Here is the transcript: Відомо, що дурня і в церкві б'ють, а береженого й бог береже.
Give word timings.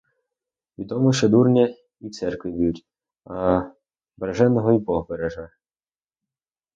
Відомо, 0.77 1.13
що 1.13 1.29
дурня 1.29 1.75
і 1.99 2.07
в 2.07 2.11
церкві 2.11 2.51
б'ють, 2.51 2.85
а 3.25 3.61
береженого 4.17 4.73
й 4.73 4.77
бог 4.77 5.05
береже. 5.09 5.49